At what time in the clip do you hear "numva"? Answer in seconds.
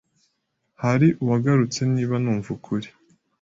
2.23-2.49